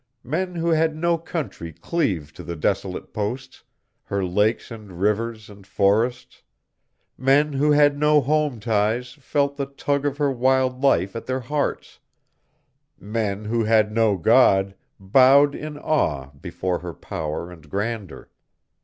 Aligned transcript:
Men 0.23 0.55
who 0.55 0.69
had 0.69 0.95
no 0.95 1.19
country 1.19 1.71
cleaved 1.71 2.35
to 2.37 2.43
her 2.45 2.55
desolate 2.55 3.13
posts, 3.13 3.63
her 4.05 4.25
lakes 4.25 4.71
and 4.71 4.99
rivers 4.99 5.47
and 5.47 5.67
forests; 5.67 6.41
men 7.19 7.53
who 7.53 7.69
had 7.73 7.99
no 7.99 8.19
home 8.19 8.59
ties 8.59 9.13
felt 9.13 9.57
the 9.57 9.67
tug 9.67 10.03
of 10.07 10.17
her 10.17 10.31
wild 10.31 10.81
life 10.81 11.15
at 11.15 11.27
their 11.27 11.41
hearts; 11.41 11.99
men 12.99 13.45
who 13.45 13.63
had 13.65 13.91
no 13.91 14.17
God 14.17 14.73
bowed 14.99 15.53
in 15.53 15.77
awe 15.77 16.31
before 16.31 16.79
her 16.79 16.95
power 16.95 17.51
and 17.51 17.69
grandeur. 17.69 18.31